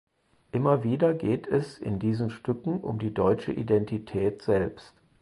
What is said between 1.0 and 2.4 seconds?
geht es in diesen